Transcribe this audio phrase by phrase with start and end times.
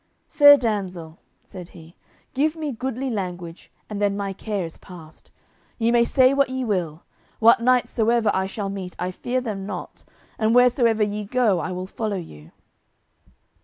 [0.29, 1.95] "Fair damsel," said he,
[2.33, 5.29] "give me goodly language, and then my care is past.
[5.77, 7.03] Ye may say what ye will;
[7.37, 10.03] what knights soever I shall meet, I fear them not,
[10.39, 12.49] and wheresoever ye go I will follow you."